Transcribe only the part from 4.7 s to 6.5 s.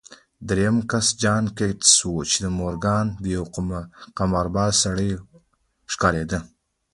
سړی ښکارېده.